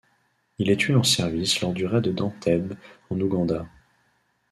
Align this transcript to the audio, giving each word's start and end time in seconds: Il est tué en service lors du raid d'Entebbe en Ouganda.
Il 0.57 0.71
est 0.71 0.77
tué 0.77 0.95
en 0.95 1.03
service 1.03 1.61
lors 1.61 1.73
du 1.73 1.85
raid 1.85 2.07
d'Entebbe 2.09 2.73
en 3.11 3.19
Ouganda. 3.19 3.67